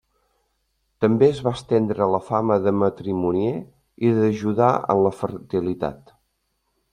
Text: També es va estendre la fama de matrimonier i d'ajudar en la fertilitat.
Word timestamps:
També 1.03 1.27
es 1.33 1.41
va 1.47 1.51
estendre 1.57 2.07
la 2.15 2.19
fama 2.29 2.57
de 2.63 2.73
matrimonier 2.85 3.53
i 4.09 4.13
d'ajudar 4.17 4.71
en 4.95 5.05
la 5.09 5.13
fertilitat. 5.21 6.11